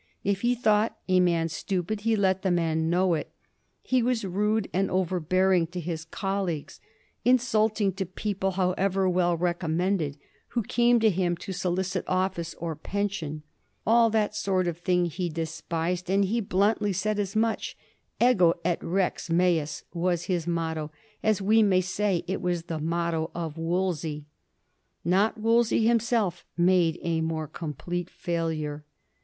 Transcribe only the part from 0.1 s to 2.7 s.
If he thought a man stupid he let the